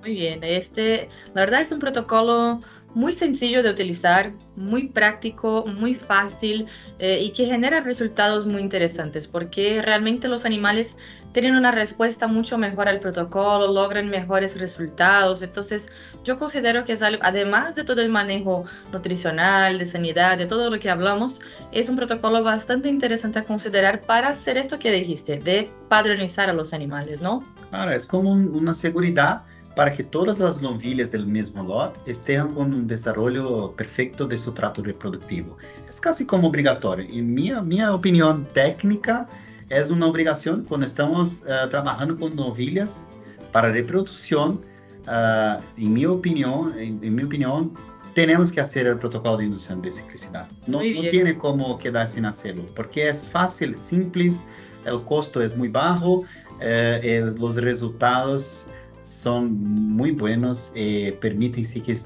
Muy 0.00 0.14
bien, 0.14 0.42
este, 0.42 1.10
la 1.34 1.42
verdad 1.42 1.60
es 1.60 1.70
un 1.70 1.80
protocolo 1.80 2.60
muy 2.94 3.12
sencillo 3.12 3.62
de 3.62 3.70
utilizar, 3.70 4.32
muy 4.56 4.88
práctico, 4.88 5.64
muy 5.66 5.94
fácil 5.94 6.66
eh, 6.98 7.20
y 7.22 7.30
que 7.30 7.46
genera 7.46 7.80
resultados 7.80 8.46
muy 8.46 8.60
interesantes 8.60 9.26
porque 9.26 9.80
realmente 9.82 10.28
los 10.28 10.44
animales 10.44 10.96
tienen 11.32 11.56
una 11.56 11.70
respuesta 11.70 12.26
mucho 12.26 12.58
mejor 12.58 12.88
al 12.88 13.00
protocolo, 13.00 13.72
logran 13.72 14.08
mejores 14.08 14.58
resultados. 14.58 15.42
Entonces, 15.42 15.88
yo 16.24 16.36
considero 16.36 16.84
que 16.84 16.92
es 16.92 17.02
algo, 17.02 17.22
además 17.24 17.74
de 17.74 17.84
todo 17.84 18.02
el 18.02 18.10
manejo 18.10 18.64
nutricional, 18.92 19.78
de 19.78 19.86
sanidad, 19.86 20.36
de 20.36 20.46
todo 20.46 20.70
lo 20.70 20.78
que 20.78 20.90
hablamos, 20.90 21.40
es 21.72 21.88
un 21.88 21.96
protocolo 21.96 22.42
bastante 22.42 22.88
interesante 22.88 23.38
a 23.38 23.44
considerar 23.44 24.02
para 24.02 24.28
hacer 24.28 24.58
esto 24.58 24.78
que 24.78 24.92
dijiste, 24.92 25.38
de 25.38 25.70
padronizar 25.88 26.50
a 26.50 26.52
los 26.52 26.74
animales, 26.74 27.22
¿no? 27.22 27.42
Claro, 27.70 27.92
es 27.92 28.06
como 28.06 28.30
un, 28.30 28.54
una 28.54 28.74
seguridad 28.74 29.42
para 29.74 29.90
que 29.90 30.02
todas 30.02 30.40
as 30.40 30.60
novilhas 30.60 31.10
do 31.10 31.26
mesmo 31.26 31.62
lote 31.62 31.98
estejam 32.06 32.48
com 32.52 32.62
um 32.62 32.84
desenvolvimento 32.84 33.72
perfeito 33.76 34.26
de 34.26 34.36
seu 34.36 34.52
trato 34.52 34.82
reprodutivo. 34.82 35.56
É 35.88 36.02
quase 36.02 36.24
como 36.24 36.46
obrigatório. 36.46 37.04
Em 37.04 37.22
minha, 37.22 37.62
minha 37.62 37.92
opinião 37.92 38.42
técnica, 38.44 39.26
é 39.70 39.82
uma 39.84 40.06
obrigação 40.06 40.62
quando 40.62 40.84
estamos 40.84 41.40
uh, 41.42 41.68
trabalhando 41.70 42.16
com 42.16 42.28
novilhas 42.28 43.08
para 43.50 43.70
reprodução. 43.70 44.60
Uh, 45.02 45.62
em 45.76 45.88
minha 45.88 46.12
opinião, 46.12 46.70
em, 46.78 46.98
em, 47.02 47.10
minha 47.10 47.26
opinião, 47.26 47.72
temos 48.14 48.50
que 48.50 48.60
fazer 48.60 48.92
o 48.92 48.98
protocolo 48.98 49.38
de 49.38 49.46
indução 49.46 49.80
de 49.80 49.90
ciclicidade. 49.90 50.48
Não, 50.68 50.80
não 50.80 51.02
tem 51.02 51.34
como 51.34 51.78
quedar 51.78 52.08
sem 52.08 52.24
hacerlo, 52.26 52.64
porque 52.74 53.00
é 53.00 53.14
fácil, 53.14 53.78
simples, 53.78 54.44
o 54.86 55.00
custo 55.00 55.40
é 55.40 55.48
muito 55.56 55.72
baixo, 55.72 56.24
eh, 56.60 57.22
os 57.40 57.56
resultados 57.56 58.66
son 59.02 59.62
muy 59.62 60.12
buenos, 60.12 60.72
eh, 60.74 61.16
permiten 61.20 61.66
sí 61.66 61.80
que 61.80 61.96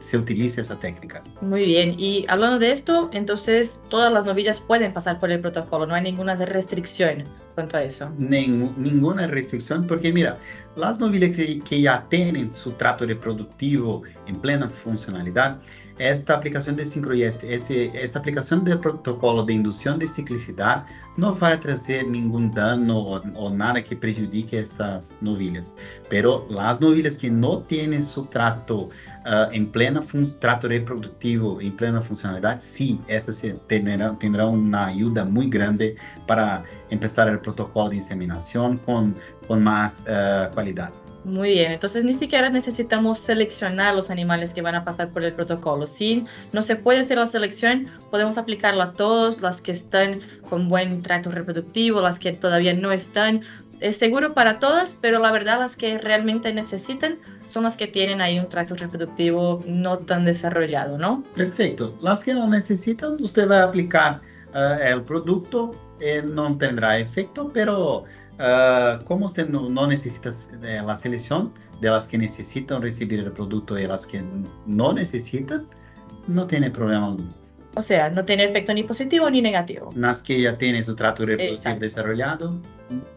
se 0.00 0.16
utilice 0.16 0.60
esa 0.60 0.78
técnica. 0.78 1.22
Muy 1.40 1.64
bien, 1.64 1.94
y 1.98 2.24
hablando 2.28 2.58
de 2.58 2.72
esto, 2.72 3.10
entonces 3.12 3.80
todas 3.88 4.12
las 4.12 4.24
novillas 4.24 4.60
pueden 4.60 4.92
pasar 4.92 5.18
por 5.18 5.30
el 5.30 5.40
protocolo, 5.40 5.86
no 5.86 5.94
hay 5.94 6.02
ninguna 6.02 6.34
restricción 6.36 7.24
cuanto 7.54 7.76
a 7.76 7.82
eso. 7.82 8.10
ninguna 8.18 9.26
restricción, 9.26 9.86
porque 9.86 10.12
mira, 10.12 10.38
las 10.76 10.98
novillas 10.98 11.36
que, 11.36 11.60
que 11.60 11.80
ya 11.80 12.04
tienen 12.08 12.52
su 12.52 12.72
trato 12.72 13.06
reproductivo 13.06 14.02
en 14.26 14.36
plena 14.36 14.68
funcionalidad, 14.68 15.58
esta 15.98 16.34
aplicação 16.34 16.74
de 16.74 16.84
sincroieste, 16.84 17.46
esse, 17.46 17.90
essa 17.94 18.18
aplicação 18.18 18.58
do 18.64 18.78
protocolo 18.78 19.44
de 19.44 19.52
indução 19.52 19.96
de 19.96 20.08
ciclicidade 20.08 20.86
não 21.16 21.34
vai 21.34 21.56
trazer 21.56 22.02
nenhum 22.04 22.48
dano 22.48 22.96
ou, 22.96 23.22
ou 23.34 23.50
nada 23.50 23.80
que 23.80 23.94
prejudique 23.94 24.56
essas 24.56 25.16
novilhas. 25.22 25.72
Pero 26.08 26.48
as 26.58 26.80
novilhas 26.80 27.16
que 27.16 27.30
não 27.30 27.62
têm 27.62 28.02
seu 28.02 28.24
trato 28.24 28.90
uh, 29.24 29.52
em 29.52 29.64
plena 29.64 30.02
trato 30.40 30.68
reprodutivo, 30.68 31.60
em 31.60 31.70
plena 31.70 32.00
funcionalidade, 32.00 32.64
sim, 32.64 33.00
essas 33.08 33.42
terão, 33.68 34.14
terão 34.16 34.52
uma 34.52 34.86
ajuda 34.86 35.24
muito 35.24 35.50
grande 35.50 35.96
para 36.26 36.62
começar 36.88 37.32
o 37.34 37.38
protocolo 37.38 37.90
de 37.90 37.98
inseminação 37.98 38.76
com, 38.78 39.12
com 39.46 39.56
mais 39.58 40.02
uh, 40.02 40.52
qualidade. 40.54 41.04
Muy 41.24 41.52
bien, 41.54 41.72
entonces 41.72 42.04
ni 42.04 42.12
siquiera 42.12 42.50
necesitamos 42.50 43.18
seleccionar 43.18 43.94
los 43.94 44.10
animales 44.10 44.52
que 44.52 44.60
van 44.60 44.74
a 44.74 44.84
pasar 44.84 45.08
por 45.08 45.24
el 45.24 45.32
protocolo. 45.32 45.86
Si 45.86 46.26
no 46.52 46.60
se 46.60 46.76
puede 46.76 47.00
hacer 47.00 47.16
la 47.16 47.26
selección, 47.26 47.88
podemos 48.10 48.36
aplicarlo 48.36 48.82
a 48.82 48.92
todos, 48.92 49.40
las 49.40 49.62
que 49.62 49.72
están 49.72 50.20
con 50.50 50.68
buen 50.68 51.00
trato 51.00 51.30
reproductivo, 51.30 52.02
las 52.02 52.18
que 52.18 52.32
todavía 52.32 52.74
no 52.74 52.92
están. 52.92 53.40
Es 53.80 53.96
seguro 53.96 54.34
para 54.34 54.58
todas, 54.58 54.98
pero 55.00 55.18
la 55.18 55.32
verdad 55.32 55.60
las 55.60 55.76
que 55.76 55.96
realmente 55.96 56.52
necesitan 56.52 57.16
son 57.54 57.62
las 57.62 57.76
que 57.76 57.86
tienen 57.86 58.20
ahí 58.20 58.40
un 58.40 58.48
tracto 58.48 58.74
reproductivo 58.74 59.62
no 59.64 59.96
tan 59.98 60.24
desarrollado, 60.24 60.98
¿no? 60.98 61.22
Perfecto. 61.36 61.96
Las 62.02 62.24
que 62.24 62.34
lo 62.34 62.48
necesitan, 62.48 63.16
usted 63.22 63.48
va 63.48 63.60
a 63.60 63.64
aplicar 63.66 64.20
uh, 64.54 64.82
el 64.82 65.02
producto, 65.02 65.70
eh, 66.00 66.20
no 66.20 66.58
tendrá 66.58 66.98
efecto, 66.98 67.52
pero 67.54 67.98
uh, 68.00 69.04
como 69.04 69.26
usted 69.26 69.48
no, 69.48 69.70
no 69.70 69.86
necesita 69.86 70.30
eh, 70.64 70.82
la 70.84 70.96
selección 70.96 71.52
de 71.80 71.90
las 71.90 72.08
que 72.08 72.18
necesitan 72.18 72.82
recibir 72.82 73.20
el 73.20 73.30
producto 73.30 73.78
y 73.78 73.86
las 73.86 74.04
que 74.04 74.20
no 74.66 74.92
necesitan, 74.92 75.64
no 76.26 76.48
tiene 76.48 76.72
problema 76.72 77.06
alguno. 77.06 77.43
O 77.76 77.82
sea, 77.82 78.08
no 78.10 78.22
tiene 78.22 78.44
efecto 78.44 78.72
ni 78.72 78.84
positivo 78.84 79.28
ni 79.30 79.42
negativo. 79.42 79.90
Nas 79.94 80.22
que 80.22 80.40
ya 80.40 80.56
tiene 80.56 80.84
su 80.84 80.94
trato 80.94 81.26
reproductivo 81.26 81.78
desarrollado, 81.78 82.60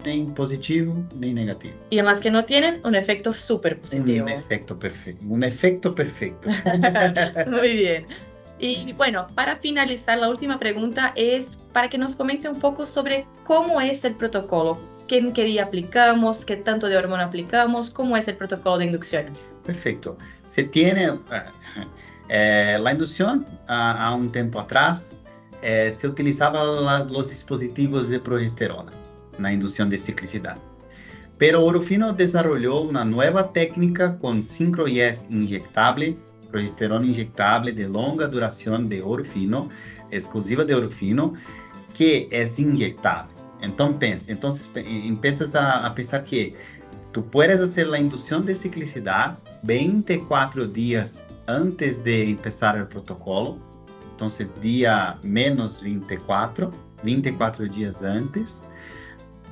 ni 0.06 0.24
positivo 0.26 0.96
ni 1.16 1.34
negativo. 1.34 1.76
Y 1.90 2.00
en 2.00 2.06
las 2.06 2.20
que 2.20 2.32
no 2.32 2.44
tienen, 2.44 2.82
un 2.84 2.96
efecto 2.96 3.34
súper 3.34 3.80
positivo. 3.80 4.26
Un 4.26 4.32
efecto 4.32 4.78
perfecto. 4.80 5.26
Un 5.28 5.44
efecto 5.44 5.94
perfecto. 5.94 6.50
Muy 7.50 7.74
bien. 7.74 8.06
Y 8.60 8.94
bueno, 8.94 9.28
para 9.36 9.58
finalizar, 9.58 10.18
la 10.18 10.30
última 10.30 10.58
pregunta 10.58 11.14
es 11.16 11.58
para 11.74 11.90
que 11.90 11.98
nos 11.98 12.16
comente 12.16 12.50
un 12.50 12.60
poco 12.60 12.88
sobre 12.88 13.26
cómo 13.44 13.80
es 13.82 14.04
el 14.04 14.16
protocolo, 14.16 14.80
qué, 15.08 15.32
qué 15.34 15.44
día 15.44 15.66
aplicamos, 15.66 16.44
qué 16.44 16.56
tanto 16.56 16.88
de 16.88 16.98
hormona 16.98 17.26
aplicamos, 17.26 17.92
cómo 17.92 18.18
es 18.18 18.28
el 18.28 18.36
protocolo 18.36 18.80
de 18.80 18.86
inducción. 18.86 19.28
Perfecto. 19.64 20.18
Se 20.46 20.64
tiene 20.64 21.12
eh, 22.30 22.78
la 22.82 22.92
inducción 22.92 23.46
a, 23.68 24.08
a, 24.08 24.16
un 24.16 24.30
tiempo 24.30 24.60
atrás, 24.60 25.18
eh, 25.62 25.94
se 25.96 26.08
utilizaban 26.08 27.12
los 27.12 27.30
dispositivos 27.30 28.10
de 28.10 28.20
progesterona 28.20 28.92
na 29.40 29.52
inducción 29.52 29.90
de 29.90 29.98
ciclicidad. 29.98 30.58
Pero 31.38 31.64
Orofino 31.64 32.14
desarrolló 32.14 32.82
una 32.82 33.06
nueva 33.06 33.54
técnica 33.54 34.18
con 34.18 34.44
sincroyes 34.44 35.26
inyectable, 35.30 36.18
progesterona 36.52 37.06
inyectable 37.06 37.72
de 37.72 37.88
longa 37.88 38.28
duración 38.28 38.90
de 38.90 39.02
Orofino, 39.02 39.70
exclusiva 40.12 40.64
de 40.64 40.74
Orofino, 40.74 41.34
que 41.96 42.28
es 42.32 42.60
inyectable. 42.60 43.32
Entonces, 43.62 44.28
entonces 44.30 44.70
empiezas 44.76 45.56
a, 45.56 45.86
a 45.86 45.96
pensar 45.96 46.24
que 46.26 46.56
tú 47.12 47.24
puedes 47.26 47.60
hacer 47.60 47.88
la 47.88 48.00
inducción 48.00 48.46
de 48.46 48.54
ciclicidad 48.54 49.38
24 49.64 50.68
días 50.68 51.24
antes 51.48 52.04
de 52.04 52.32
empezar 52.32 52.78
el 52.78 52.88
protocolo. 52.88 53.58
Entonces, 54.12 54.48
día 54.62 55.18
menos 55.24 55.82
24, 55.82 56.72
24 57.04 57.70
días 57.70 58.02
antes. 58.04 58.64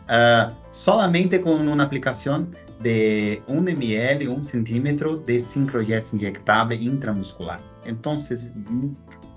Uh, 0.05 0.55
solamente 0.71 1.39
com 1.39 1.55
uma 1.55 1.83
aplicação 1.83 2.47
de 2.79 3.41
1 3.47 3.67
ml, 3.67 4.27
1 4.27 4.43
centímetro 4.43 5.17
de 5.25 5.39
sincrojet 5.39 6.13
inyectável 6.13 6.77
intramuscular. 6.77 7.59
Então, 7.85 8.15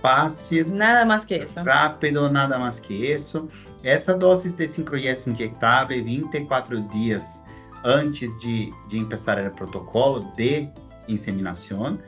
fácil. 0.01 0.69
Nada 0.69 1.05
mais 1.05 1.25
que 1.25 1.37
isso. 1.37 1.61
Rápido, 1.61 2.29
nada 2.31 2.59
mais 2.59 2.81
que 2.81 2.95
isso. 2.95 3.49
Essa 3.83 4.15
dose 4.15 4.51
de 4.51 4.69
sincrojet 4.69 5.29
inyectável, 5.29 6.05
24 6.05 6.81
dias 6.89 7.43
antes 7.85 8.29
de, 8.41 8.73
de 8.89 9.05
começar 9.05 9.39
o 9.47 9.51
protocolo 9.53 10.33
de 10.37 10.69
inseminação, 11.07 11.99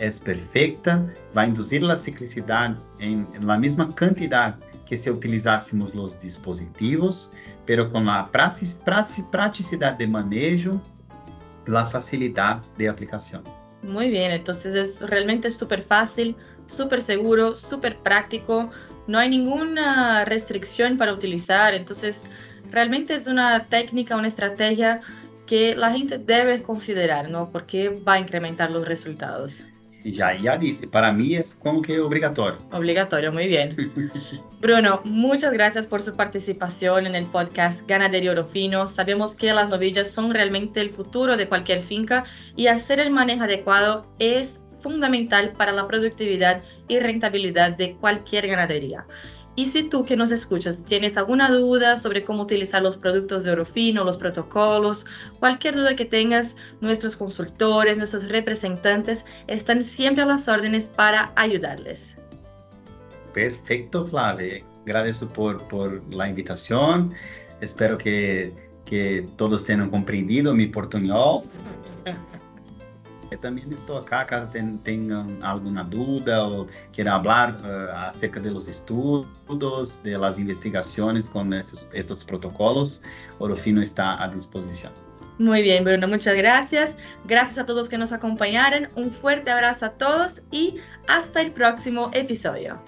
é 0.00 0.10
perfeita, 0.10 1.12
vai 1.32 1.48
induzir 1.48 1.84
a 1.84 1.94
ciclicidade 1.96 2.76
em, 2.98 3.26
na 3.40 3.56
mesma 3.56 3.86
quantidade 3.92 4.56
que 4.86 4.96
se 4.96 5.08
utilizássemos 5.08 5.94
os 5.94 6.18
dispositivos 6.18 7.30
pero 7.70 7.88
con 7.92 8.04
la 8.04 8.28
practicidad 8.32 9.96
de 9.96 10.06
manejo, 10.08 10.80
la 11.66 11.86
facilidad 11.86 12.60
de 12.76 12.88
aplicación. 12.88 13.44
Muy 13.84 14.10
bien, 14.10 14.32
entonces 14.32 14.74
es 14.74 15.00
realmente 15.08 15.48
súper 15.50 15.84
fácil, 15.84 16.34
súper 16.66 17.00
seguro, 17.00 17.54
súper 17.54 17.96
práctico, 17.98 18.70
no 19.06 19.20
hay 19.20 19.28
ninguna 19.30 20.24
restricción 20.24 20.98
para 20.98 21.12
utilizar, 21.12 21.72
entonces 21.72 22.24
realmente 22.72 23.14
es 23.14 23.28
una 23.28 23.64
técnica, 23.66 24.16
una 24.16 24.26
estrategia 24.26 25.00
que 25.46 25.76
la 25.76 25.92
gente 25.92 26.18
debe 26.18 26.62
considerar, 26.64 27.30
¿no? 27.30 27.52
Porque 27.52 27.88
va 27.88 28.14
a 28.14 28.18
incrementar 28.18 28.72
los 28.72 28.84
resultados. 28.84 29.62
Ya, 30.04 30.36
ya 30.36 30.56
dice, 30.56 30.86
para 30.88 31.12
mí 31.12 31.34
es 31.34 31.54
como 31.54 31.82
que 31.82 32.00
obligatorio. 32.00 32.58
Obligatorio, 32.72 33.32
muy 33.32 33.46
bien. 33.46 33.76
Bruno, 34.60 35.00
muchas 35.04 35.52
gracias 35.52 35.86
por 35.86 36.02
su 36.02 36.14
participación 36.14 37.06
en 37.06 37.14
el 37.14 37.26
podcast 37.26 37.86
Ganadería 37.86 38.32
Oro 38.32 38.46
Fino. 38.46 38.86
Sabemos 38.86 39.34
que 39.34 39.52
las 39.52 39.68
novillas 39.68 40.10
son 40.10 40.32
realmente 40.32 40.80
el 40.80 40.90
futuro 40.90 41.36
de 41.36 41.48
cualquier 41.48 41.82
finca 41.82 42.24
y 42.56 42.66
hacer 42.68 43.00
el 43.00 43.10
manejo 43.10 43.44
adecuado 43.44 44.02
es 44.18 44.62
fundamental 44.82 45.52
para 45.52 45.72
la 45.72 45.86
productividad 45.86 46.62
y 46.88 46.98
rentabilidad 46.98 47.76
de 47.76 47.96
cualquier 47.96 48.46
ganadería. 48.46 49.06
Y 49.56 49.66
si 49.66 49.82
tú 49.82 50.04
que 50.04 50.16
nos 50.16 50.30
escuchas 50.30 50.78
tienes 50.84 51.16
alguna 51.16 51.50
duda 51.50 51.96
sobre 51.96 52.24
cómo 52.24 52.44
utilizar 52.44 52.82
los 52.82 52.96
productos 52.96 53.44
de 53.44 53.52
Orofino, 53.52 54.04
los 54.04 54.16
protocolos, 54.16 55.06
cualquier 55.38 55.74
duda 55.74 55.96
que 55.96 56.04
tengas, 56.04 56.56
nuestros 56.80 57.16
consultores, 57.16 57.98
nuestros 57.98 58.28
representantes 58.28 59.26
están 59.48 59.82
siempre 59.82 60.22
a 60.22 60.26
las 60.26 60.48
órdenes 60.48 60.88
para 60.88 61.32
ayudarles. 61.36 62.16
Perfecto, 63.34 64.06
Flavia. 64.06 64.64
Gracias 64.86 65.24
por, 65.32 65.66
por 65.68 66.02
la 66.12 66.28
invitación. 66.28 67.12
Espero 67.60 67.98
que, 67.98 68.52
que 68.86 69.26
todos 69.36 69.64
tenham 69.64 69.90
compreendido 69.90 70.54
mi 70.54 70.66
portunhol. 70.66 71.42
Eu 73.30 73.38
também 73.38 73.64
estou 73.70 73.98
aqui 73.98 74.24
caso 74.26 74.50
tenham 74.82 75.38
alguma 75.42 75.84
dúvida 75.84 76.42
ou 76.42 76.66
queiram 76.92 77.22
falar 77.22 77.52
uh, 77.52 78.08
acerca 78.08 78.40
dos 78.40 78.66
estudos, 78.66 80.00
das 80.02 80.38
investigações 80.38 81.28
com 81.28 81.54
estes 81.54 82.24
protocolos. 82.24 83.00
Orofino 83.38 83.82
está 83.82 84.22
à 84.22 84.26
disposição. 84.26 84.90
Muy 85.38 85.62
bien, 85.62 85.84
Bruno, 85.84 86.06
muchas 86.06 86.36
gracias. 86.36 86.96
Gracias 87.24 87.58
a 87.58 87.64
todos 87.64 87.88
que 87.88 87.96
nos 87.96 88.12
acompañaron. 88.12 88.88
Un 88.94 89.10
fuerte 89.10 89.50
abrazo 89.50 89.86
a 89.86 89.90
todos 89.90 90.42
y 90.50 90.76
hasta 91.06 91.40
el 91.40 91.52
próximo 91.52 92.10
episodio. 92.12 92.78